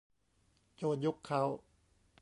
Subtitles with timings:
[0.75, 1.43] โจรยกเค้า